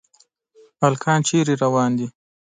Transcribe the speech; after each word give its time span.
هلکان 0.83 1.19
چېرته 1.27 1.53
روان 1.63 1.89
دي؟ 1.97 2.07